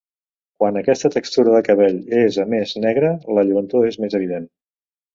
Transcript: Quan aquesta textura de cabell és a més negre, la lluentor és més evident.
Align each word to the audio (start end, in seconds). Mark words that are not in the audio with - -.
Quan 0.61 0.79
aquesta 0.79 1.11
textura 1.15 1.53
de 1.57 1.61
cabell 1.69 2.01
és 2.23 2.41
a 2.45 2.49
més 2.57 2.75
negre, 2.89 3.15
la 3.39 3.47
lluentor 3.53 3.91
és 3.95 4.05
més 4.07 4.21
evident. 4.23 4.53